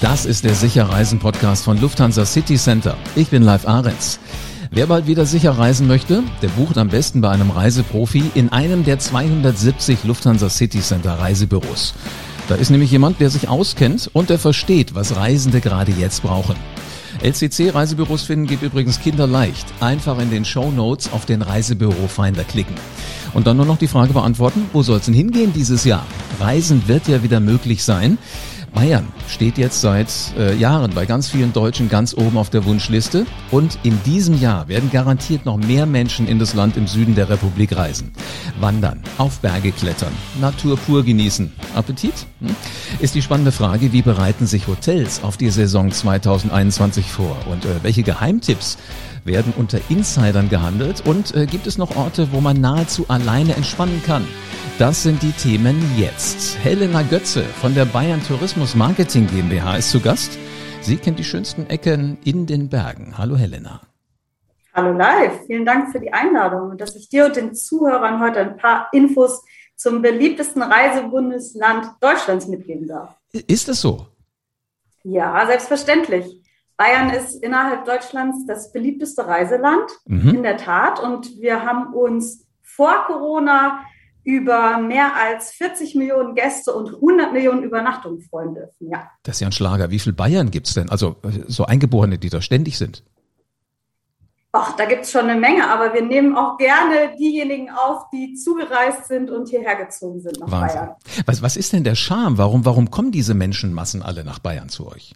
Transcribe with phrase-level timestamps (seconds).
[0.00, 2.96] Das ist der Sicherreisen-Podcast von Lufthansa City Center.
[3.16, 4.18] Ich bin Live Ahrens.
[4.70, 8.82] Wer bald wieder sicher reisen möchte, der bucht am besten bei einem Reiseprofi in einem
[8.82, 11.92] der 270 Lufthansa City Center Reisebüros.
[12.48, 16.56] Da ist nämlich jemand, der sich auskennt und der versteht, was Reisende gerade jetzt brauchen.
[17.22, 19.66] LCC Reisebüros finden geht übrigens kinderleicht.
[19.80, 22.76] Einfach in den Show Notes auf den Reisebüro-Finder klicken.
[23.34, 26.06] Und dann nur noch die Frage beantworten, wo soll es denn hingehen dieses Jahr?
[26.40, 28.16] Reisen wird ja wieder möglich sein.
[28.74, 33.26] Bayern steht jetzt seit äh, Jahren bei ganz vielen Deutschen ganz oben auf der Wunschliste
[33.50, 37.28] und in diesem Jahr werden garantiert noch mehr Menschen in das Land im Süden der
[37.28, 38.12] Republik reisen.
[38.60, 41.52] Wandern, auf Berge klettern, Natur pur genießen.
[41.74, 42.14] Appetit?
[42.40, 42.54] Hm?
[43.00, 47.68] Ist die spannende Frage, wie bereiten sich Hotels auf die Saison 2021 vor und äh,
[47.82, 48.78] welche Geheimtipps
[49.24, 54.02] werden unter Insidern gehandelt und äh, gibt es noch Orte, wo man nahezu alleine entspannen
[54.06, 54.24] kann?
[54.78, 56.56] Das sind die Themen jetzt.
[56.62, 60.38] Helena Götze von der Bayern Tourismus Marketing GmbH ist zu Gast.
[60.82, 63.16] Sie kennt die schönsten Ecken in den Bergen.
[63.16, 63.80] Hallo Helena.
[64.74, 65.46] Hallo live.
[65.46, 68.88] Vielen Dank für die Einladung und dass ich dir und den Zuhörern heute ein paar
[68.92, 69.42] Infos
[69.76, 73.16] zum beliebtesten Reisebundesland Deutschlands mitgeben darf.
[73.32, 74.06] Ist es so?
[75.04, 76.42] Ja, selbstverständlich.
[76.76, 80.34] Bayern ist innerhalb Deutschlands das beliebteste Reiseland, mhm.
[80.34, 81.00] in der Tat.
[81.00, 83.84] Und wir haben uns vor Corona
[84.24, 88.90] über mehr als 40 Millionen Gäste und 100 Millionen Übernachtungen freuen dürfen.
[88.90, 89.10] Ja.
[89.22, 89.90] Das ist ja ein Schlager.
[89.90, 90.90] Wie viele Bayern gibt es denn?
[90.90, 93.02] Also äh, so Eingeborene, die da ständig sind.
[94.52, 98.34] Ach, da gibt es schon eine Menge, aber wir nehmen auch gerne diejenigen auf, die
[98.34, 100.80] zugereist sind und hierher gezogen sind nach Wahnsinn.
[100.80, 100.96] Bayern.
[101.26, 102.36] Was, was ist denn der Charme?
[102.36, 105.14] Warum, warum kommen diese Menschenmassen alle nach Bayern zu euch?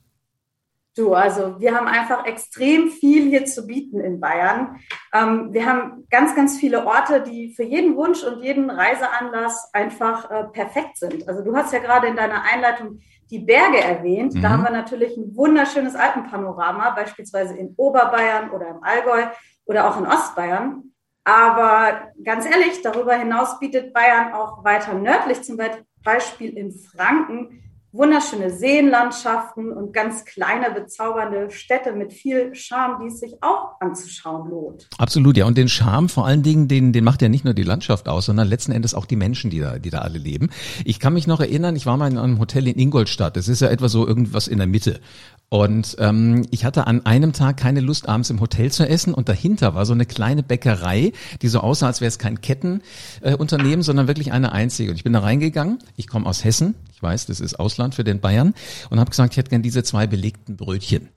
[0.96, 4.78] Du, also wir haben einfach extrem viel hier zu bieten in Bayern.
[5.12, 10.30] Ähm, wir haben ganz, ganz viele Orte, die für jeden Wunsch und jeden Reiseanlass einfach
[10.30, 11.28] äh, perfekt sind.
[11.28, 14.34] Also du hast ja gerade in deiner Einleitung die Berge erwähnt.
[14.34, 14.42] Mhm.
[14.42, 19.24] Da haben wir natürlich ein wunderschönes Alpenpanorama, beispielsweise in Oberbayern oder im Allgäu
[19.64, 20.92] oder auch in Ostbayern.
[21.24, 25.58] Aber ganz ehrlich, darüber hinaus bietet Bayern auch weiter nördlich, zum
[26.04, 27.62] Beispiel in Franken,
[27.94, 34.50] wunderschöne Seenlandschaften und ganz kleine, bezaubernde Städte mit viel Charme, die es sich auch anzuschauen
[34.50, 34.88] lohnt.
[34.98, 35.46] Absolut, ja.
[35.46, 38.26] Und den Charme vor allen Dingen, den, den macht ja nicht nur die Landschaft aus,
[38.26, 40.50] sondern letzten Endes auch die Menschen, die da, die da alle leben.
[40.84, 43.36] Ich kann mich noch erinnern, ich war mal in einem Hotel in Ingolstadt.
[43.36, 45.00] Das ist ja etwa so irgendwas in der Mitte.
[45.48, 49.14] Und ähm, ich hatte an einem Tag keine Lust, abends im Hotel zu essen.
[49.14, 51.12] Und dahinter war so eine kleine Bäckerei,
[51.42, 54.90] die so aussah, als wäre es kein Kettenunternehmen, äh, sondern wirklich eine einzige.
[54.90, 55.78] Und ich bin da reingegangen.
[55.96, 56.74] Ich komme aus Hessen.
[56.92, 58.54] Ich weiß, das ist Ausland für den Bayern.
[58.90, 61.08] Und habe gesagt, ich hätte gern diese zwei belegten Brötchen.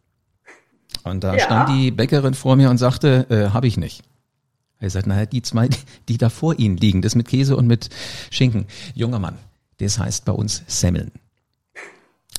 [1.04, 1.44] Und da ja.
[1.44, 4.04] stand die Bäckerin vor mir und sagte, äh, habe ich nicht.
[4.80, 5.70] Er sagt, naja, die zwei,
[6.10, 7.90] die da vor Ihnen liegen, das mit Käse und mit
[8.30, 8.68] Schinken.
[8.94, 9.38] Junger Mann,
[9.80, 11.12] das heißt bei uns Semmeln.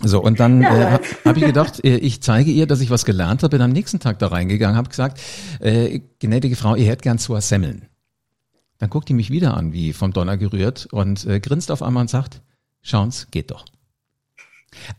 [0.00, 0.68] So, und dann ja.
[0.68, 3.62] äh, habe hab ich gedacht, äh, ich zeige ihr, dass ich was gelernt habe, bin
[3.62, 5.20] am nächsten Tag da reingegangen, habe gesagt,
[5.60, 7.88] äh, gnädige Frau, ihr hättet gern zwei Semmeln.
[8.78, 12.02] Dann guckt die mich wieder an, wie vom Donner gerührt und äh, grinst auf einmal
[12.02, 12.42] und sagt,
[12.82, 13.64] schauen's, geht doch.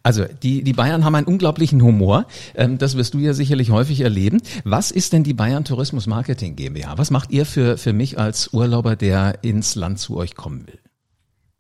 [0.04, 2.26] Also die, die Bayern haben einen unglaublichen Humor.
[2.56, 4.42] Ähm, das wirst du ja sicherlich häufig erleben.
[4.66, 6.98] Was ist denn die Bayern Tourismus Marketing GmbH?
[6.98, 10.80] Was macht ihr für, für mich als Urlauber, der ins Land zu euch kommen will?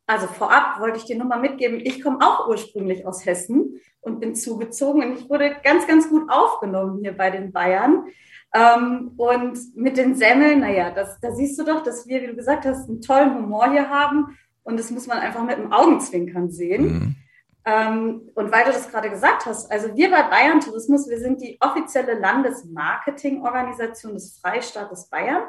[0.10, 4.20] Also vorab wollte ich dir nur mal mitgeben, ich komme auch ursprünglich aus Hessen und
[4.20, 8.06] bin zugezogen und ich wurde ganz, ganz gut aufgenommen hier bei den Bayern.
[8.52, 12.36] Ähm, und mit den Semmeln, naja, das, da siehst du doch, dass wir, wie du
[12.36, 16.50] gesagt hast, einen tollen Humor hier haben und das muss man einfach mit dem Augenzwinkern
[16.50, 16.84] sehen.
[16.84, 17.16] Mhm.
[17.66, 21.40] Ähm, und weil du das gerade gesagt hast, also wir bei Bayern Tourismus, wir sind
[21.40, 25.44] die offizielle Landesmarketingorganisation des Freistaates Bayern.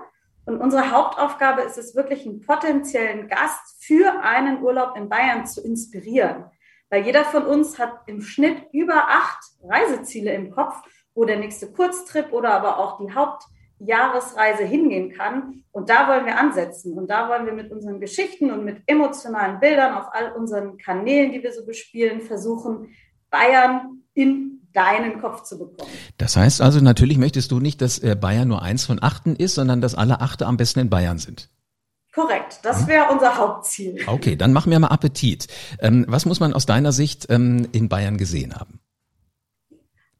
[0.51, 5.63] Und unsere Hauptaufgabe ist es wirklich, einen potenziellen Gast für einen Urlaub in Bayern zu
[5.63, 6.47] inspirieren.
[6.89, 10.75] Weil jeder von uns hat im Schnitt über acht Reiseziele im Kopf,
[11.15, 15.63] wo der nächste Kurztrip oder aber auch die Hauptjahresreise hingehen kann.
[15.71, 16.99] Und da wollen wir ansetzen.
[16.99, 21.31] Und da wollen wir mit unseren Geschichten und mit emotionalen Bildern auf all unseren Kanälen,
[21.31, 22.93] die wir so bespielen, versuchen,
[23.31, 25.91] Bayern in deinen Kopf zu bekommen.
[26.19, 29.55] Das heißt also, natürlich möchtest du nicht, dass äh, Bayern nur eins von achten ist,
[29.55, 31.49] sondern dass alle Achte am besten in Bayern sind.
[32.13, 34.03] Korrekt, das wäre unser Hauptziel.
[34.07, 35.47] Okay, dann machen wir mal Appetit.
[35.81, 38.81] Ähm, was muss man aus deiner Sicht ähm, in Bayern gesehen haben?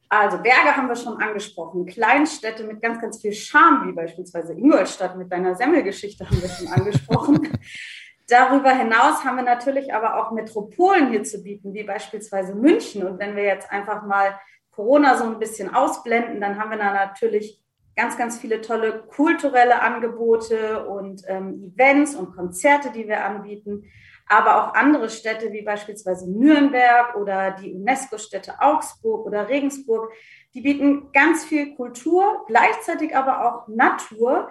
[0.07, 5.17] Also Berge haben wir schon angesprochen, Kleinstädte mit ganz, ganz viel Charme, wie beispielsweise Ingolstadt
[5.17, 7.47] mit deiner Semmelgeschichte haben wir schon angesprochen.
[8.31, 13.05] Darüber hinaus haben wir natürlich aber auch Metropolen hier zu bieten, wie beispielsweise München.
[13.05, 14.39] Und wenn wir jetzt einfach mal
[14.69, 17.61] Corona so ein bisschen ausblenden, dann haben wir da natürlich
[17.93, 23.83] ganz, ganz viele tolle kulturelle Angebote und ähm, Events und Konzerte, die wir anbieten.
[24.31, 30.13] aber auch andere Städte wie beispielsweise Nürnberg oder die UNESCO-Städte Augsburg oder Regensburg,
[30.53, 34.49] die bieten ganz viel Kultur, gleichzeitig aber auch Natur.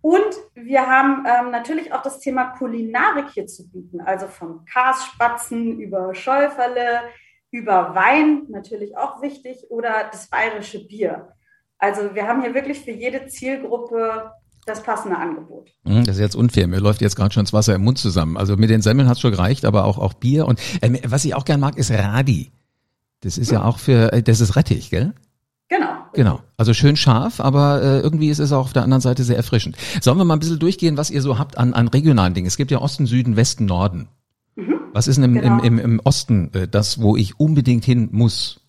[0.00, 5.80] Und wir haben ähm, natürlich auch das Thema Kulinarik hier zu bieten, also von Kasspatzen
[5.80, 7.00] über Schäuferle,
[7.50, 11.28] über Wein, natürlich auch wichtig, oder das bayerische Bier.
[11.78, 14.32] Also wir haben hier wirklich für jede Zielgruppe
[14.66, 15.70] das passende Angebot.
[15.84, 16.68] Hm, das ist jetzt unfair.
[16.68, 18.36] Mir läuft jetzt gerade schon das Wasser im Mund zusammen.
[18.36, 20.46] Also mit den Semmeln hat es schon gereicht, aber auch, auch Bier.
[20.46, 22.52] Und äh, was ich auch gern mag, ist Radi.
[23.20, 25.14] Das ist ja auch für, äh, das ist Rettich, gell?
[26.14, 26.40] Genau.
[26.56, 29.76] Also schön scharf, aber äh, irgendwie ist es auch auf der anderen Seite sehr erfrischend.
[30.00, 32.46] Sollen wir mal ein bisschen durchgehen, was ihr so habt an, an regionalen Dingen?
[32.46, 34.08] Es gibt ja Osten, Süden, Westen, Norden.
[34.56, 34.80] Mhm.
[34.92, 35.58] Was ist denn im, genau.
[35.62, 38.60] im, im, im Osten äh, das, wo ich unbedingt hin muss?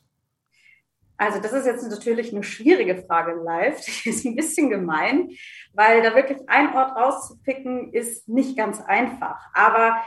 [1.17, 3.83] Also das ist jetzt natürlich eine schwierige Frage live.
[4.03, 5.29] Die ist ein bisschen gemein,
[5.73, 9.37] weil da wirklich ein Ort rauszupicken ist nicht ganz einfach.
[9.53, 9.97] Aber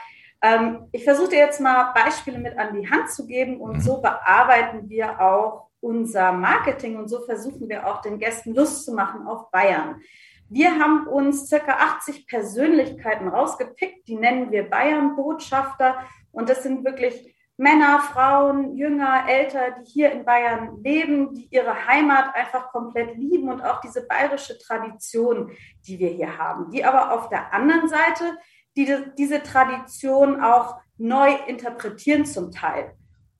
[0.42, 3.80] ähm, ich versuche dir jetzt mal Beispiele mit an die Hand zu geben und mhm.
[3.80, 8.94] so bearbeiten wir auch unser Marketing und so versuchen wir auch den Gästen Lust zu
[8.94, 10.00] machen auf Bayern.
[10.48, 15.96] Wir haben uns circa 80 Persönlichkeiten rausgepickt, die nennen wir Bayern-Botschafter
[16.30, 21.86] und das sind wirklich Männer, Frauen, Jünger, Älter, die hier in Bayern leben, die ihre
[21.86, 25.52] Heimat einfach komplett lieben und auch diese bayerische Tradition,
[25.86, 28.36] die wir hier haben, die aber auf der anderen Seite
[28.76, 28.88] die,
[29.18, 32.94] diese Tradition auch neu interpretieren zum Teil.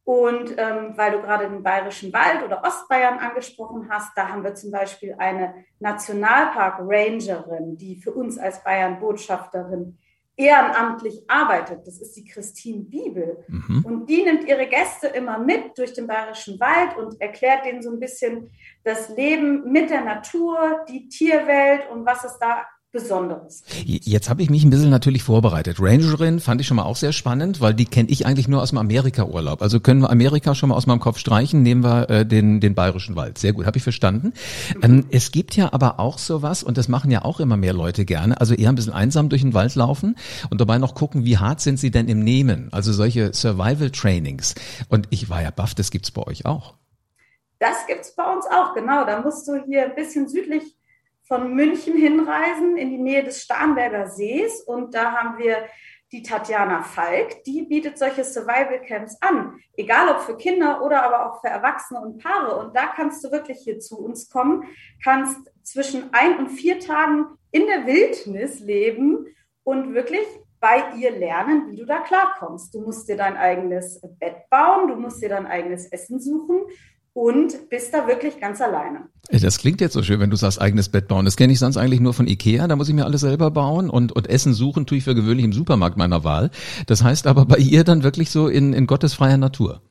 [0.05, 4.55] Und ähm, weil du gerade den Bayerischen Wald oder Ostbayern angesprochen hast, da haben wir
[4.55, 9.99] zum Beispiel eine Nationalpark-Rangerin, die für uns als Bayern-Botschafterin
[10.37, 11.87] ehrenamtlich arbeitet.
[11.87, 13.45] Das ist die Christine Bibel.
[13.47, 13.85] Mhm.
[13.85, 17.91] Und die nimmt ihre Gäste immer mit durch den Bayerischen Wald und erklärt denen so
[17.91, 18.51] ein bisschen
[18.83, 23.65] das Leben mit der Natur, die Tierwelt und was es da Besonderes.
[23.85, 25.79] Jetzt habe ich mich ein bisschen natürlich vorbereitet.
[25.81, 28.69] Rangerin fand ich schon mal auch sehr spannend, weil die kenne ich eigentlich nur aus
[28.69, 29.63] dem Amerika-Urlaub.
[29.63, 32.75] Also können wir Amerika schon mal aus meinem Kopf streichen, nehmen wir äh, den, den
[32.75, 33.39] Bayerischen Wald.
[33.39, 34.35] Sehr gut, habe ich verstanden.
[34.83, 38.05] Ähm, es gibt ja aber auch sowas, und das machen ja auch immer mehr Leute
[38.05, 40.17] gerne, also eher ein bisschen einsam durch den Wald laufen
[40.51, 42.69] und dabei noch gucken, wie hart sind sie denn im Nehmen.
[42.73, 44.55] Also solche Survival-Trainings.
[44.91, 46.75] Und ich war ja baff, das gibt's bei euch auch.
[47.59, 49.07] Das gibt's bei uns auch, genau.
[49.07, 50.77] Da musst du hier ein bisschen südlich
[51.23, 55.65] von München hinreisen in die Nähe des Starnberger Sees und da haben wir
[56.13, 61.27] die Tatjana Falk, die bietet solche Survival Camps an, egal ob für Kinder oder aber
[61.27, 62.59] auch für Erwachsene und Paare.
[62.59, 64.65] Und da kannst du wirklich hier zu uns kommen,
[65.03, 69.27] kannst zwischen ein und vier Tagen in der Wildnis leben
[69.65, 70.27] und wirklich
[70.61, 72.75] bei ihr lernen, wie du da klarkommst.
[72.75, 76.67] Du musst dir dein eigenes Bett bauen, du musst dir dein eigenes Essen suchen
[77.15, 79.09] und bist da wirklich ganz alleine.
[79.31, 81.25] Das klingt jetzt so schön, wenn du sagst, eigenes Bett bauen.
[81.25, 82.67] Das kenne ich sonst eigentlich nur von Ikea.
[82.67, 85.45] Da muss ich mir alles selber bauen und, und Essen suchen tue ich für gewöhnlich
[85.45, 86.51] im Supermarkt meiner Wahl.
[86.87, 89.83] Das heißt aber bei ihr dann wirklich so in, in Gottes freier Natur.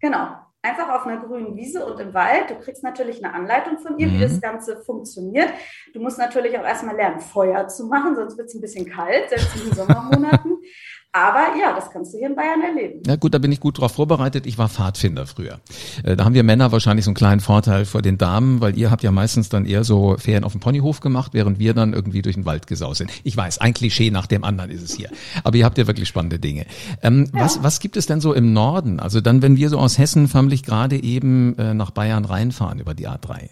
[0.00, 0.28] Genau.
[0.60, 2.50] Einfach auf einer grünen Wiese und im Wald.
[2.50, 4.14] Du kriegst natürlich eine Anleitung von ihr, mhm.
[4.14, 5.50] wie das Ganze funktioniert.
[5.94, 9.28] Du musst natürlich auch erstmal lernen, Feuer zu machen, sonst wird es ein bisschen kalt,
[9.28, 10.58] selbst in den Sommermonaten.
[11.12, 13.02] Aber ja, das kannst du hier in Bayern erleben.
[13.06, 14.46] Ja gut, da bin ich gut drauf vorbereitet.
[14.46, 15.58] Ich war Pfadfinder früher.
[16.04, 18.90] Äh, da haben wir Männer wahrscheinlich so einen kleinen Vorteil vor den Damen, weil ihr
[18.90, 22.20] habt ja meistens dann eher so Ferien auf dem Ponyhof gemacht, während wir dann irgendwie
[22.20, 23.10] durch den Wald gesaust sind.
[23.24, 25.08] Ich weiß, ein Klischee nach dem anderen ist es hier.
[25.44, 26.66] Aber ihr habt ja wirklich spannende Dinge.
[27.02, 27.40] Ähm, ja.
[27.40, 29.00] was, was gibt es denn so im Norden?
[29.00, 32.92] Also dann, wenn wir so aus Hessen förmlich gerade eben äh, nach Bayern reinfahren über
[32.92, 33.48] die A3.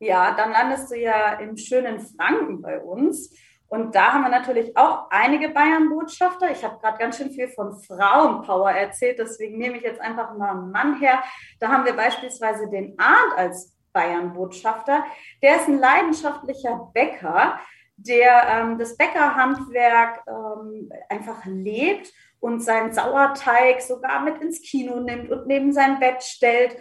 [0.00, 3.30] Ja, dann landest du ja im schönen Franken bei uns.
[3.70, 6.50] Und da haben wir natürlich auch einige Bayern-Botschafter.
[6.50, 10.50] Ich habe gerade ganz schön viel von Frauenpower erzählt, deswegen nehme ich jetzt einfach mal
[10.50, 11.22] einen Mann her.
[11.60, 15.04] Da haben wir beispielsweise den Arndt als Bayern-Botschafter.
[15.40, 17.60] Der ist ein leidenschaftlicher Bäcker,
[17.96, 25.30] der ähm, das Bäckerhandwerk ähm, einfach lebt und seinen Sauerteig sogar mit ins Kino nimmt
[25.30, 26.76] und neben sein Bett stellt,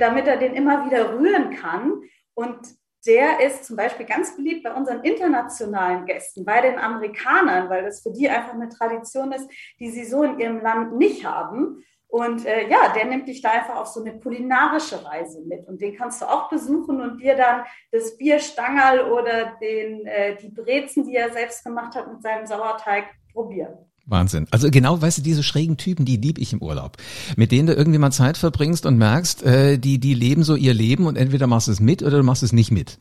[0.00, 2.02] damit er den immer wieder rühren kann.
[2.34, 2.58] Und
[3.06, 8.02] der ist zum Beispiel ganz beliebt bei unseren internationalen Gästen, bei den Amerikanern, weil das
[8.02, 11.84] für die einfach eine Tradition ist, die sie so in ihrem Land nicht haben.
[12.08, 15.66] Und äh, ja, der nimmt dich da einfach auf so eine kulinarische Reise mit.
[15.66, 20.50] Und den kannst du auch besuchen und dir dann das Bierstangerl oder den, äh, die
[20.50, 23.90] Brezen, die er selbst gemacht hat mit seinem Sauerteig, probieren.
[24.06, 24.46] Wahnsinn.
[24.50, 26.98] Also genau, weißt du, diese schrägen Typen, die lieb ich im Urlaub.
[27.36, 30.74] Mit denen du irgendwie mal Zeit verbringst und merkst, äh, die, die leben so ihr
[30.74, 32.98] Leben und entweder machst du es mit oder du machst es nicht mit.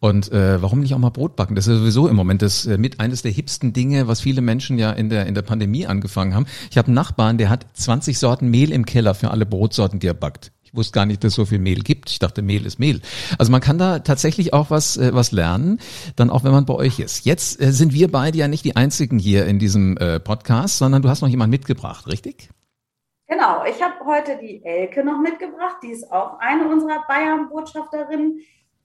[0.00, 1.56] Und äh, warum nicht auch mal Brot backen?
[1.56, 4.78] Das ist sowieso im Moment das äh, mit eines der hipsten Dinge, was viele Menschen
[4.78, 6.46] ja in der, in der Pandemie angefangen haben.
[6.70, 10.06] Ich habe einen Nachbarn, der hat 20 Sorten Mehl im Keller für alle Brotsorten, die
[10.06, 10.52] er backt.
[10.66, 12.10] Ich wusste gar nicht, dass es so viel Mehl gibt.
[12.10, 13.00] Ich dachte, Mehl ist Mehl.
[13.38, 15.78] Also man kann da tatsächlich auch was, äh, was lernen,
[16.16, 17.24] dann auch wenn man bei euch ist.
[17.24, 21.02] Jetzt äh, sind wir beide ja nicht die einzigen hier in diesem äh, Podcast, sondern
[21.02, 22.48] du hast noch jemanden mitgebracht, richtig?
[23.28, 25.76] Genau, ich habe heute die Elke noch mitgebracht.
[25.84, 28.40] Die ist auch eine unserer Bayern-Botschafterinnen.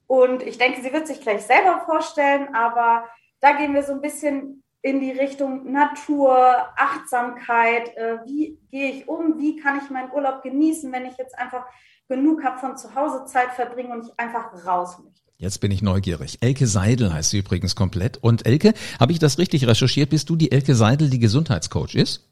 [0.06, 3.06] Und ich denke, sie wird sich gleich selber vorstellen, aber
[3.40, 6.36] da gehen wir so ein bisschen in die Richtung Natur,
[6.76, 7.96] Achtsamkeit.
[7.96, 9.38] Äh, wie gehe ich um?
[9.38, 11.64] Wie kann ich meinen Urlaub genießen, wenn ich jetzt einfach
[12.08, 15.22] genug habe von zu Hause Zeit verbringen und ich einfach raus möchte?
[15.38, 16.38] Jetzt bin ich neugierig.
[16.40, 18.18] Elke Seidel heißt sie übrigens komplett.
[18.18, 20.10] Und Elke, habe ich das richtig recherchiert?
[20.10, 22.31] Bist du die Elke Seidel, die Gesundheitscoach ist?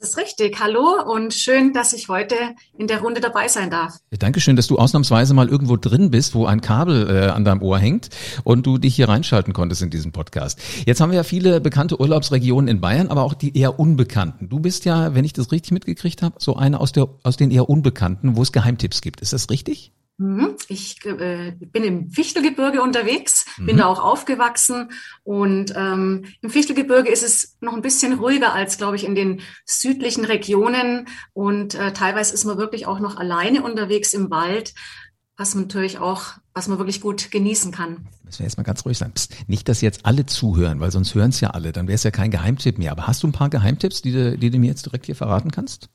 [0.00, 0.60] Das ist richtig.
[0.60, 2.36] Hallo und schön, dass ich heute
[2.78, 3.94] in der Runde dabei sein darf.
[4.16, 7.80] Dankeschön, dass du ausnahmsweise mal irgendwo drin bist, wo ein Kabel äh, an deinem Ohr
[7.80, 8.10] hängt
[8.44, 10.60] und du dich hier reinschalten konntest in diesen Podcast.
[10.86, 14.48] Jetzt haben wir ja viele bekannte Urlaubsregionen in Bayern, aber auch die eher unbekannten.
[14.48, 16.92] Du bist ja, wenn ich das richtig mitgekriegt habe, so eine aus,
[17.24, 19.20] aus den eher unbekannten, wo es Geheimtipps gibt.
[19.20, 19.90] Ist das richtig?
[20.18, 20.56] Mhm.
[20.66, 23.78] Ich äh, bin im Fichtelgebirge unterwegs, bin mhm.
[23.78, 24.90] da auch aufgewachsen
[25.22, 29.40] und ähm, im Fichtelgebirge ist es noch ein bisschen ruhiger als, glaube ich, in den
[29.64, 34.74] südlichen Regionen und äh, teilweise ist man wirklich auch noch alleine unterwegs im Wald,
[35.36, 38.08] was man natürlich auch, was man wirklich gut genießen kann.
[38.24, 39.12] Müssen wir jetzt mal ganz ruhig sein.
[39.12, 42.02] Psst, nicht, dass jetzt alle zuhören, weil sonst hören es ja alle, dann wäre es
[42.02, 42.90] ja kein Geheimtipp mehr.
[42.90, 45.52] Aber hast du ein paar Geheimtipps, die du, die du mir jetzt direkt hier verraten
[45.52, 45.88] kannst?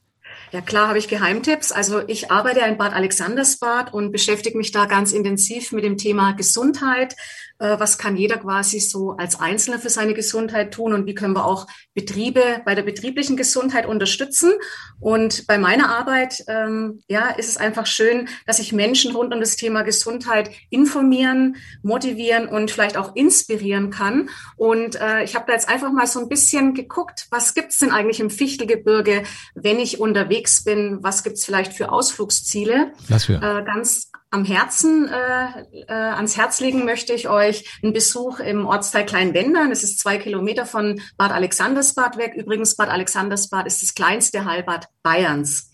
[0.52, 1.72] Ja, klar habe ich Geheimtipps.
[1.72, 6.34] Also ich arbeite in Bad Alexandersbad und beschäftige mich da ganz intensiv mit dem Thema
[6.34, 7.16] Gesundheit.
[7.60, 11.36] Äh, was kann jeder quasi so als Einzelner für seine Gesundheit tun und wie können
[11.36, 14.52] wir auch Betriebe bei der betrieblichen Gesundheit unterstützen.
[15.00, 19.40] Und bei meiner Arbeit ähm, ja, ist es einfach schön, dass sich Menschen rund um
[19.40, 24.30] das Thema Gesundheit informieren, motivieren und vielleicht auch inspirieren kann.
[24.58, 27.92] Und äh, ich habe da jetzt einfach mal so ein bisschen geguckt, was gibt's denn
[27.92, 29.24] eigentlich im Fichtelgebirge,
[29.56, 31.00] wenn ich unterwegs bin?
[31.02, 32.94] Was gibt's vielleicht für Ausflugsziele?
[33.10, 33.36] Was für?
[33.36, 38.66] Äh, ganz am Herzen, äh, äh, ans Herz legen möchte ich euch einen Besuch im
[38.66, 39.72] Ortsteil Kleinwendern.
[39.72, 42.34] Es ist zwei Kilometer von Bad Alexandersbad weg.
[42.36, 45.70] Übrigens, Bad Alexandersbad ist das kleinste Heilbad Bayerns.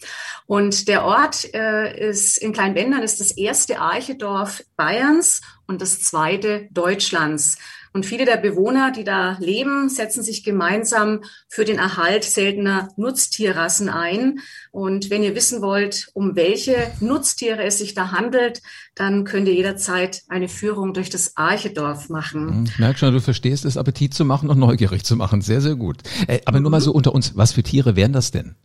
[0.45, 6.67] Und der Ort äh, ist in Kleinwendern ist das erste Archedorf Bayerns und das zweite
[6.71, 7.57] Deutschlands.
[7.93, 13.89] Und viele der Bewohner, die da leben, setzen sich gemeinsam für den Erhalt seltener Nutztierrassen
[13.89, 14.39] ein.
[14.71, 18.61] Und wenn ihr wissen wollt, um welche Nutztiere es sich da handelt,
[18.95, 22.65] dann könnt ihr jederzeit eine Führung durch das Archedorf machen.
[22.67, 25.41] Ich merke schon, du verstehst es, Appetit zu machen und neugierig zu machen.
[25.41, 25.97] Sehr, sehr gut.
[26.27, 28.55] Äh, aber nur mal so unter uns, was für Tiere wären das denn?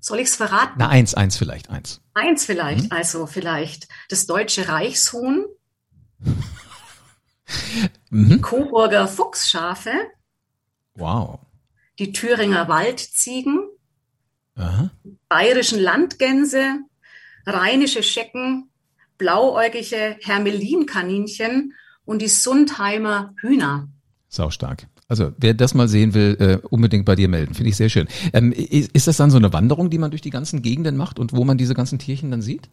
[0.00, 0.74] Soll ich es verraten?
[0.76, 2.02] Na, eins, eins vielleicht, eins.
[2.12, 2.92] Eins vielleicht, mhm.
[2.92, 5.46] also vielleicht das deutsche Reichshuhn.
[8.10, 8.28] mhm.
[8.28, 9.92] die Coburger Fuchsschafe,
[10.94, 11.38] wow.
[11.98, 13.68] die Thüringer Waldziegen,
[14.56, 14.90] Aha.
[15.28, 16.78] bayerischen Landgänse,
[17.46, 18.70] rheinische Schecken,
[19.18, 21.74] blauäugige Hermelinkaninchen
[22.04, 23.88] und die Sundheimer Hühner.
[24.28, 24.86] Sau stark.
[25.06, 27.54] Also wer das mal sehen will, äh, unbedingt bei dir melden.
[27.54, 28.08] Finde ich sehr schön.
[28.32, 31.18] Ähm, ist, ist das dann so eine Wanderung, die man durch die ganzen Gegenden macht
[31.18, 32.70] und wo man diese ganzen Tierchen dann sieht?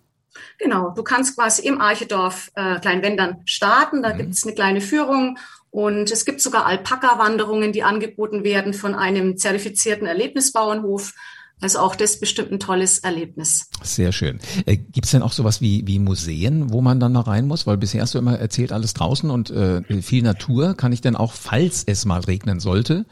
[0.58, 4.02] Genau, du kannst quasi im Archedorf äh, Kleinwendern starten.
[4.02, 4.18] Da mhm.
[4.18, 5.38] gibt es eine kleine Führung
[5.70, 11.14] und es gibt sogar Alpaka-Wanderungen, die angeboten werden von einem zertifizierten Erlebnisbauernhof.
[11.62, 13.70] Also auch das bestimmt ein tolles Erlebnis.
[13.84, 14.40] Sehr schön.
[14.66, 17.68] Äh, Gibt es denn auch sowas wie, wie Museen, wo man dann da rein muss?
[17.68, 20.74] Weil bisher hast du immer erzählt, alles draußen und äh, viel Natur.
[20.74, 23.06] Kann ich denn auch, falls es mal regnen sollte,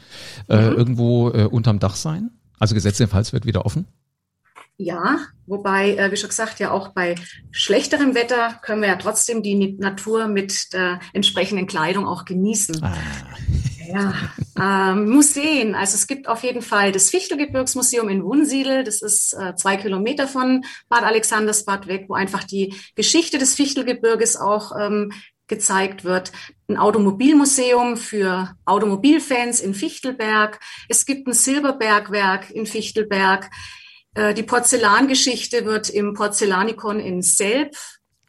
[0.47, 0.77] äh, mhm.
[0.77, 2.31] irgendwo äh, unterm Dach sein?
[2.57, 3.85] Also gesetztenfalls wird wieder offen?
[4.81, 7.15] Ja, wobei, äh, wie schon gesagt, ja auch bei
[7.51, 12.81] schlechterem Wetter können wir ja trotzdem die Natur mit der entsprechenden Kleidung auch genießen.
[12.81, 12.93] Ah.
[13.85, 14.13] Ja,
[14.57, 15.75] ähm, Museen.
[15.75, 18.85] Also es gibt auf jeden Fall das Fichtelgebirgsmuseum in Wunsiedel.
[18.85, 24.37] Das ist äh, zwei Kilometer von Bad Alexandersbad weg, wo einfach die Geschichte des Fichtelgebirges
[24.37, 25.11] auch ähm,
[25.47, 26.31] gezeigt wird.
[26.69, 30.57] Ein Automobilmuseum für Automobilfans in Fichtelberg.
[30.87, 33.49] Es gibt ein Silberbergwerk in Fichtelberg.
[34.15, 37.75] Äh, die Porzellangeschichte wird im Porzellanikon in Selb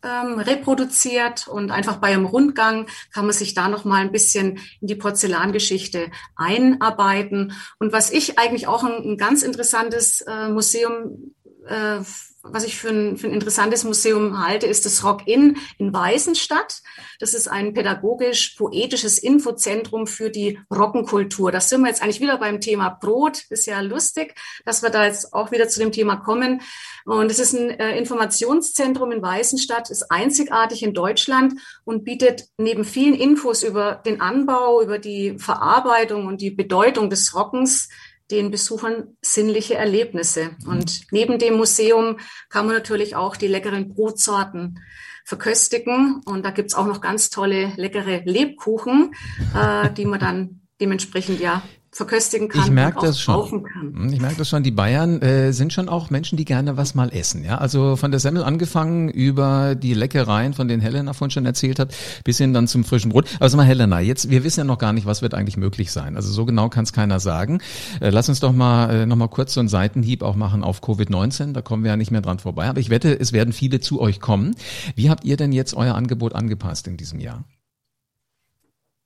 [0.03, 4.59] ähm, reproduziert und einfach bei einem Rundgang kann man sich da noch mal ein bisschen
[4.81, 7.53] in die Porzellangeschichte einarbeiten.
[7.79, 11.35] Und was ich eigentlich auch ein, ein ganz interessantes äh, Museum
[11.67, 12.01] äh,
[12.43, 16.81] was ich für ein, für ein interessantes Museum halte, ist das Rock-In in Weißenstadt.
[17.19, 21.53] Das ist ein pädagogisch-poetisches Infozentrum für die Rockenkultur.
[21.53, 23.45] Da sind wir jetzt eigentlich wieder beim Thema Brot.
[23.51, 26.63] Ist ja lustig, dass wir da jetzt auch wieder zu dem Thema kommen.
[27.05, 31.55] Und es ist ein äh, Informationszentrum in Weißenstadt, ist einzigartig in Deutschland
[31.85, 37.35] und bietet neben vielen Infos über den Anbau, über die Verarbeitung und die Bedeutung des
[37.35, 37.89] Rockens
[38.31, 40.51] den Besuchern sinnliche Erlebnisse.
[40.67, 42.19] Und neben dem Museum
[42.49, 44.81] kann man natürlich auch die leckeren Brotsorten
[45.25, 46.23] verköstigen.
[46.25, 49.15] Und da gibt's auch noch ganz tolle, leckere Lebkuchen,
[49.55, 52.63] äh, die man dann dementsprechend ja verköstigen kann.
[52.63, 53.65] Ich merke das schon.
[53.81, 54.63] Hm, ich merke das schon.
[54.63, 57.45] Die Bayern äh, sind schon auch Menschen, die gerne was mal essen.
[57.45, 61.79] Ja, also von der Semmel angefangen über die Leckereien, von denen Helena vorhin schon erzählt
[61.81, 63.27] hat, bis hin dann zum frischen Brot.
[63.41, 66.15] Also mal Helena, jetzt wir wissen ja noch gar nicht, was wird eigentlich möglich sein.
[66.15, 67.61] Also so genau kann es keiner sagen.
[68.01, 70.83] Äh, lass uns doch mal äh, noch mal kurz so einen Seitenhieb auch machen auf
[70.83, 71.53] Covid-19.
[71.53, 72.69] Da kommen wir ja nicht mehr dran vorbei.
[72.69, 74.55] Aber ich wette, es werden viele zu euch kommen.
[74.95, 77.45] Wie habt ihr denn jetzt euer Angebot angepasst in diesem Jahr?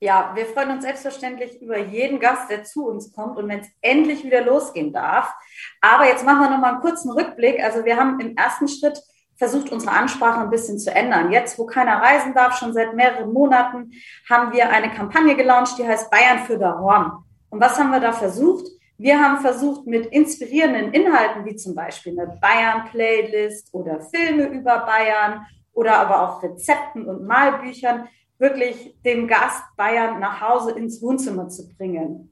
[0.05, 3.69] Ja, wir freuen uns selbstverständlich über jeden Gast, der zu uns kommt und wenn es
[3.81, 5.33] endlich wieder losgehen darf.
[5.81, 7.59] Aber jetzt machen wir noch mal einen kurzen Rückblick.
[7.59, 9.01] Also wir haben im ersten Schritt
[9.35, 11.31] versucht, unsere Ansprache ein bisschen zu ändern.
[11.31, 13.93] Jetzt, wo keiner reisen darf, schon seit mehreren Monaten,
[14.29, 17.11] haben wir eine Kampagne gelauncht, die heißt Bayern für Daron.
[17.49, 18.67] Und was haben wir da versucht?
[18.99, 25.47] Wir haben versucht, mit inspirierenden Inhalten, wie zum Beispiel eine Bayern-Playlist oder Filme über Bayern
[25.73, 31.67] oder aber auch Rezepten und Malbüchern, wirklich dem Gast Bayern nach Hause ins Wohnzimmer zu
[31.69, 32.31] bringen.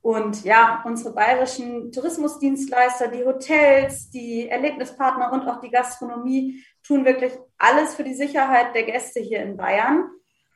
[0.00, 7.32] Und ja, unsere bayerischen Tourismusdienstleister, die Hotels, die Erlebnispartner und auch die Gastronomie tun wirklich
[7.58, 10.08] alles für die Sicherheit der Gäste hier in Bayern.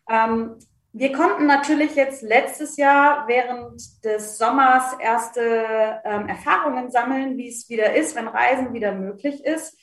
[0.09, 0.57] Ähm,
[0.95, 7.69] wir konnten natürlich jetzt letztes Jahr während des Sommers erste ähm, Erfahrungen sammeln, wie es
[7.71, 9.79] wieder ist, wenn Reisen wieder möglich ist.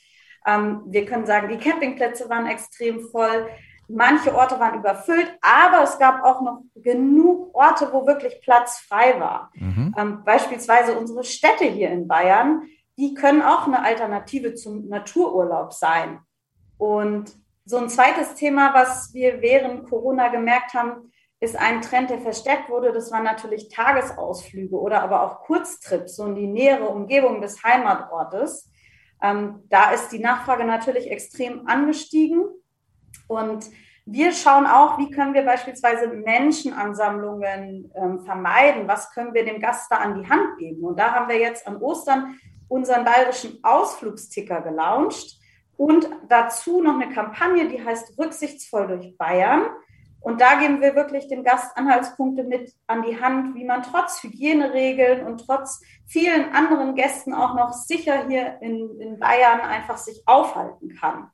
[0.46, 3.48] Ähm, wir können sagen, die Campingplätze waren extrem voll.
[3.92, 9.18] Manche Orte waren überfüllt, aber es gab auch noch genug Orte, wo wirklich Platz frei
[9.18, 9.50] war.
[9.54, 9.94] Mhm.
[9.98, 12.62] Ähm, beispielsweise unsere Städte hier in Bayern,
[12.98, 16.20] die können auch eine Alternative zum Natururlaub sein.
[16.78, 17.32] Und
[17.64, 22.68] so ein zweites Thema, was wir während Corona gemerkt haben, ist ein Trend, der verstärkt
[22.68, 22.92] wurde.
[22.92, 28.70] Das waren natürlich Tagesausflüge oder aber auch Kurztrips, so in die nähere Umgebung des Heimatortes.
[29.22, 32.44] Ähm, da ist die Nachfrage natürlich extrem angestiegen.
[33.28, 33.66] Und
[34.06, 38.88] wir schauen auch, wie können wir beispielsweise Menschenansammlungen ähm, vermeiden?
[38.88, 40.82] Was können wir dem Gast da an die Hand geben?
[40.82, 42.38] Und da haben wir jetzt an Ostern
[42.68, 45.38] unseren bayerischen Ausflugsticker gelauncht
[45.76, 49.62] und dazu noch eine Kampagne, die heißt Rücksichtsvoll durch Bayern.
[50.20, 54.22] Und da geben wir wirklich dem Gast Anhaltspunkte mit an die Hand, wie man trotz
[54.22, 60.22] Hygieneregeln und trotz vielen anderen Gästen auch noch sicher hier in, in Bayern einfach sich
[60.26, 61.30] aufhalten kann.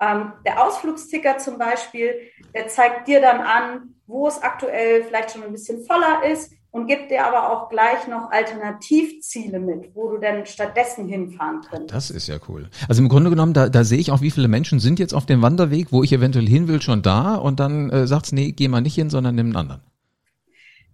[0.00, 2.14] Ähm, der Ausflugsticker zum Beispiel,
[2.54, 6.86] der zeigt dir dann an, wo es aktuell vielleicht schon ein bisschen voller ist und
[6.86, 11.94] gibt dir aber auch gleich noch Alternativziele mit, wo du dann stattdessen hinfahren könntest.
[11.94, 12.68] Das ist ja cool.
[12.88, 15.26] Also im Grunde genommen, da, da sehe ich auch, wie viele Menschen sind jetzt auf
[15.26, 18.68] dem Wanderweg, wo ich eventuell hin will, schon da und dann äh, sagt's, nee, geh
[18.68, 19.82] mal nicht hin, sondern nimm einen anderen.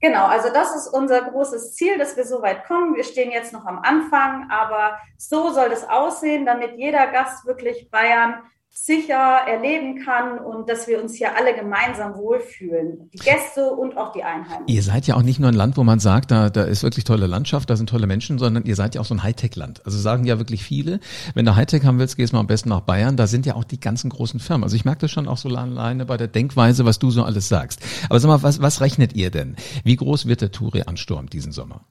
[0.00, 2.94] Genau, also das ist unser großes Ziel, dass wir so weit kommen.
[2.94, 7.88] Wir stehen jetzt noch am Anfang, aber so soll das aussehen, damit jeder Gast wirklich
[7.90, 8.34] Bayern
[8.76, 9.14] sicher
[9.46, 13.08] erleben kann und dass wir uns hier alle gemeinsam wohlfühlen.
[13.14, 14.66] Die Gäste und auch die Einheimischen.
[14.66, 17.04] Ihr seid ja auch nicht nur ein Land, wo man sagt, da, da ist wirklich
[17.04, 19.86] tolle Landschaft, da sind tolle Menschen, sondern ihr seid ja auch so ein Hightech-Land.
[19.86, 20.98] Also sagen ja wirklich viele,
[21.34, 23.16] wenn du Hightech haben willst, gehst du mal am besten nach Bayern.
[23.16, 24.64] Da sind ja auch die ganzen großen Firmen.
[24.64, 27.48] Also ich merke das schon auch so alleine bei der Denkweise, was du so alles
[27.48, 27.80] sagst.
[28.10, 29.54] Aber sag mal, was, was rechnet ihr denn?
[29.84, 31.84] Wie groß wird der Touri-Ansturm diesen Sommer?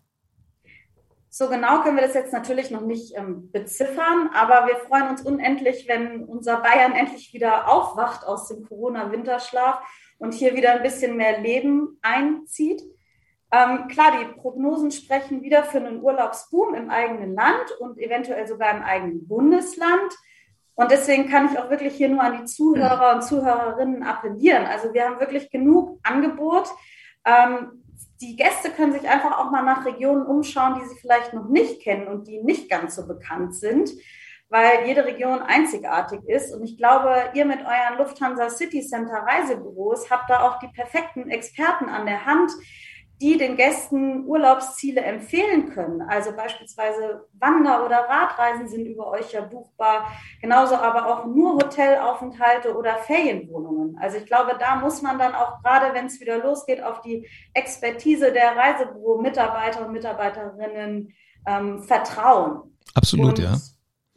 [1.36, 5.24] So genau können wir das jetzt natürlich noch nicht ähm, beziffern, aber wir freuen uns
[5.24, 9.82] unendlich, wenn unser Bayern endlich wieder aufwacht aus dem Corona-Winterschlaf
[10.20, 12.84] und hier wieder ein bisschen mehr Leben einzieht.
[13.52, 18.70] Ähm, klar, die Prognosen sprechen wieder für einen Urlaubsboom im eigenen Land und eventuell sogar
[18.78, 20.14] im eigenen Bundesland.
[20.76, 24.68] Und deswegen kann ich auch wirklich hier nur an die Zuhörer und Zuhörerinnen appellieren.
[24.68, 26.70] Also wir haben wirklich genug Angebot.
[27.26, 27.83] Ähm,
[28.24, 31.82] die Gäste können sich einfach auch mal nach Regionen umschauen, die sie vielleicht noch nicht
[31.82, 33.92] kennen und die nicht ganz so bekannt sind,
[34.48, 36.54] weil jede Region einzigartig ist.
[36.54, 41.30] Und ich glaube, ihr mit euren Lufthansa City Center Reisebüros habt da auch die perfekten
[41.30, 42.52] Experten an der Hand,
[43.24, 46.02] die den Gästen Urlaubsziele empfehlen können.
[46.02, 52.76] Also beispielsweise Wander- oder Radreisen sind über euch ja buchbar, genauso aber auch nur Hotelaufenthalte
[52.76, 53.98] oder Ferienwohnungen.
[53.98, 57.26] Also ich glaube, da muss man dann auch gerade, wenn es wieder losgeht, auf die
[57.54, 61.14] Expertise der Reisebüro-Mitarbeiter und Mitarbeiterinnen
[61.48, 62.78] ähm, vertrauen.
[62.94, 63.56] Absolut, und, ja.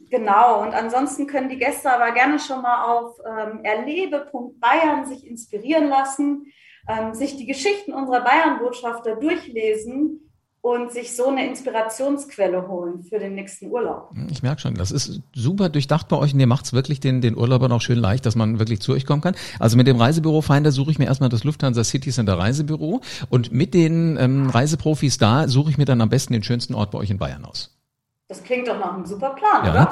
[0.09, 5.87] Genau, und ansonsten können die Gäste aber gerne schon mal auf ähm, erlebe.bayern sich inspirieren
[5.87, 6.51] lassen
[6.87, 10.21] ähm, sich die Geschichten unserer Bayern-Botschafter durchlesen
[10.61, 14.11] und sich so eine Inspirationsquelle holen für den nächsten Urlaub.
[14.29, 17.21] Ich merke schon, das ist super durchdacht bei euch und ihr macht es wirklich den,
[17.21, 19.35] den Urlaubern auch schön leicht, dass man wirklich zu euch kommen kann.
[19.59, 23.51] Also mit dem Reisebüro Finder suche ich mir erstmal das Lufthansa City Center Reisebüro und
[23.51, 26.97] mit den ähm, Reiseprofis da suche ich mir dann am besten den schönsten Ort bei
[26.97, 27.76] euch in Bayern aus.
[28.29, 29.71] Das klingt doch nach einem super Plan, ja.
[29.71, 29.91] oder?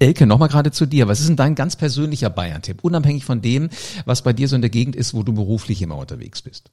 [0.00, 1.06] Elke, nochmal gerade zu dir.
[1.06, 2.78] Was ist denn dein ganz persönlicher Bayern-Tipp?
[2.82, 3.68] Unabhängig von dem,
[4.06, 6.72] was bei dir so in der Gegend ist, wo du beruflich immer unterwegs bist.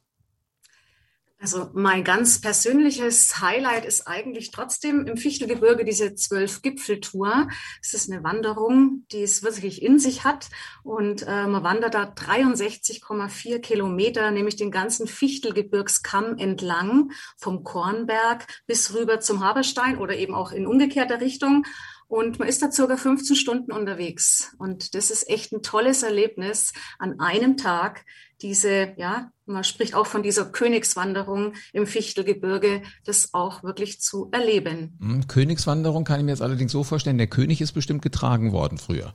[1.41, 7.47] Also mein ganz persönliches Highlight ist eigentlich trotzdem im Fichtelgebirge diese zwölf Gipfeltour.
[7.82, 10.49] Es ist eine Wanderung, die es wirklich in sich hat
[10.84, 18.93] und äh, man wandert da 63,4 Kilometer, nämlich den ganzen Fichtelgebirgskamm entlang vom Kornberg bis
[18.93, 21.65] rüber zum Haberstein oder eben auch in umgekehrter Richtung.
[22.08, 24.54] Und man ist da circa 15 Stunden unterwegs.
[24.60, 28.06] Und das ist echt ein tolles Erlebnis an einem Tag.
[28.41, 34.97] Diese, ja, man spricht auch von dieser Königswanderung im Fichtelgebirge, das auch wirklich zu erleben.
[34.99, 38.77] Hm, Königswanderung kann ich mir jetzt allerdings so vorstellen, der König ist bestimmt getragen worden
[38.77, 39.13] früher.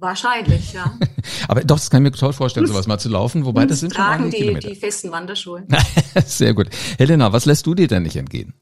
[0.00, 0.96] Wahrscheinlich, ja.
[1.48, 3.94] Aber doch, das kann ich mir toll vorstellen, sowas mal zu laufen, wobei das sind
[3.94, 4.68] schon einige die, Kilometer.
[4.68, 5.66] die festen Wanderschuhe.
[6.24, 6.68] Sehr gut.
[6.98, 8.54] Helena, was lässt du dir denn nicht entgehen?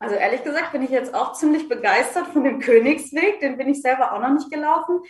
[0.00, 3.40] Also ehrlich gesagt bin ich jetzt auch ziemlich begeistert von dem Königsweg.
[3.40, 5.00] Den bin ich selber auch noch nicht gelaufen.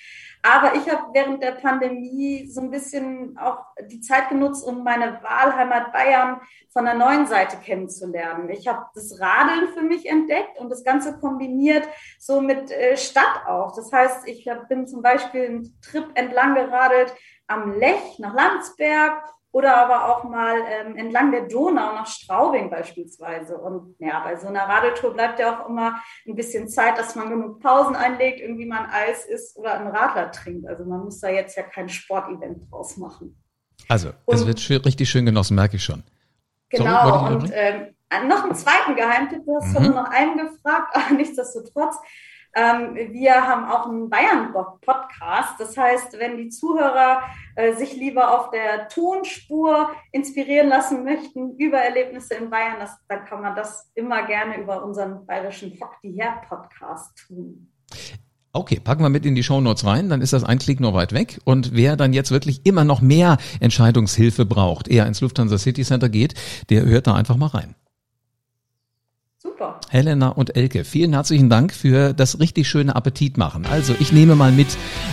[0.43, 3.59] Aber ich habe während der Pandemie so ein bisschen auch
[3.91, 6.41] die Zeit genutzt, um meine Wahlheimat Bayern
[6.73, 8.49] von der neuen Seite kennenzulernen.
[8.49, 11.87] Ich habe das Radeln für mich entdeckt und das Ganze kombiniert
[12.19, 13.77] so mit äh, Stadt auch.
[13.77, 17.15] Das heißt, ich bin zum Beispiel einen Trip entlang geradelt
[17.47, 23.57] am Lech nach Landsberg oder aber auch mal ähm, entlang der Donau nach Straubing beispielsweise.
[23.57, 27.31] Und ja, bei so einer Radeltour bleibt ja auch immer ein bisschen Zeit, dass man
[27.31, 30.69] genug Pausen einlegt, irgendwie mal ein Eis isst oder einen Radler trinkt.
[30.69, 33.43] Also man muss da jetzt ja kein Sportevent draus machen.
[33.89, 36.03] Also, es wird schön, richtig schön genossen, merke ich schon.
[36.69, 39.87] Genau, Sorry, und ähm, noch einen zweiten Geheimtipp, du hast mhm.
[39.87, 41.97] nur noch einen gefragt, aber nichtsdestotrotz.
[42.55, 45.59] Ähm, wir haben auch einen Bayern-Podcast.
[45.59, 47.23] Das heißt, wenn die Zuhörer
[47.57, 53.25] äh, sich lieber auf der Tonspur inspirieren lassen möchten über Erlebnisse in Bayern, das, dann
[53.25, 57.71] kann man das immer gerne über unseren bayerischen Fock die Her Podcast tun.
[58.53, 61.13] Okay, packen wir mit in die Shownotes rein, dann ist das ein Klick nur weit
[61.13, 61.39] weg.
[61.45, 66.09] Und wer dann jetzt wirklich immer noch mehr Entscheidungshilfe braucht, eher ins Lufthansa City Center
[66.09, 66.35] geht,
[66.71, 67.75] der hört da einfach mal rein.
[69.59, 69.81] Super.
[69.89, 73.67] Helena und Elke, vielen herzlichen Dank für das richtig schöne Appetit machen.
[73.69, 74.69] Also ich nehme mal mit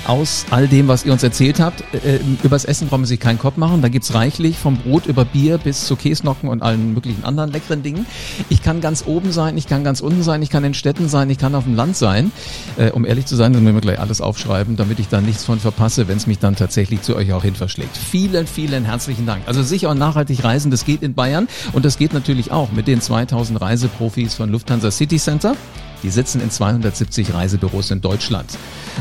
[0.05, 1.83] aus all dem, was ihr uns erzählt habt.
[1.95, 3.81] Äh, übers Essen brauchen wir sich keinen Kopf machen.
[3.81, 7.81] Da gibt's reichlich vom Brot über Bier bis zu Käsnocken und allen möglichen anderen leckeren
[7.81, 8.05] Dingen.
[8.49, 11.27] Ich kann ganz oben sein, ich kann ganz unten sein, ich kann in Städten sein,
[11.31, 12.31] ich kann auf dem Land sein.
[12.77, 15.43] Äh, um ehrlich zu sein, dann müssen wir gleich alles aufschreiben, damit ich da nichts
[15.43, 17.97] von verpasse, wenn es mich dann tatsächlich zu euch auch hin verschlägt.
[17.97, 19.41] Vielen, vielen herzlichen Dank.
[19.47, 22.87] Also sicher und nachhaltig reisen, das geht in Bayern und das geht natürlich auch mit
[22.87, 25.55] den 2000 Reiseprofis von Lufthansa City Center.
[26.03, 28.45] Die sitzen in 270 Reisebüros in Deutschland.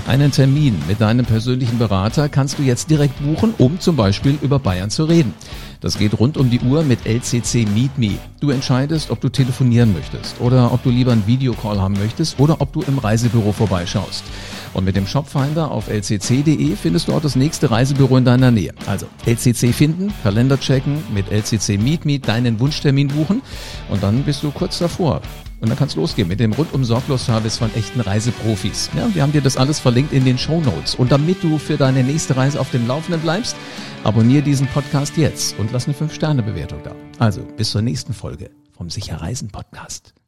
[0.06, 4.58] Einen Termin mit deinem persönlichen Berater kannst du jetzt direkt buchen, um zum Beispiel über
[4.58, 5.34] Bayern zu reden.
[5.80, 8.18] Das geht rund um die Uhr mit LCC Meet Me.
[8.40, 12.60] Du entscheidest, ob du telefonieren möchtest oder ob du lieber einen Videocall haben möchtest oder
[12.60, 14.24] ob du im Reisebüro vorbeischaust.
[14.74, 18.74] Und mit dem Shopfinder auf lcc.de findest du auch das nächste Reisebüro in deiner Nähe.
[18.86, 23.40] Also LCC finden, Kalender checken, mit LCC Meet Me deinen Wunschtermin buchen
[23.88, 25.22] und dann bist du kurz davor.
[25.60, 28.90] Und dann kann es losgehen mit dem rundum sorglos Service von echten Reiseprofis.
[28.94, 30.94] Ja, wir haben dir das alles verlinkt in den Show Notes.
[30.94, 33.56] Und damit du für deine nächste Reise auf dem Laufenden bleibst,
[34.02, 36.94] abonniere diesen Podcast jetzt und lass eine 5-Sterne-Bewertung da.
[37.18, 40.23] Also bis zur nächsten Folge vom Sicher Reisen Podcast.